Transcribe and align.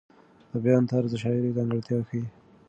د 0.51 0.53
بیان 0.63 0.83
طرز 0.91 1.09
د 1.13 1.15
شاعر 1.21 1.43
ځانګړتیا 1.57 1.97
ښیي. 2.09 2.23